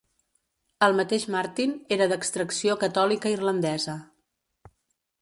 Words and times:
El 0.87 0.97
mateix 0.99 1.25
Martin 1.35 1.77
era 1.97 2.09
d'extracció 2.13 2.81
catòlica 2.87 3.37
irlandesa. 3.37 3.99